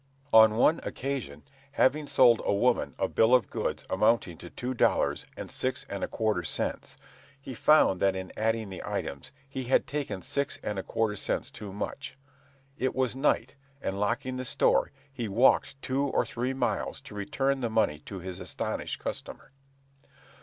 [0.33, 1.43] On one occasion,
[1.73, 6.03] having sold a woman a bill of goods amounting to two dollars and six and
[6.03, 6.97] a quarter cents,
[7.39, 11.51] he found that in adding the items, he had taken six and a quarter cents
[11.51, 12.17] too much.
[12.79, 17.61] It was night, and locking the store, he walked two or three miles to return
[17.61, 19.51] the money to his astonished customer.